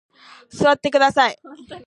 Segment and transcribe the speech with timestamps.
[0.49, 1.37] 座ってください。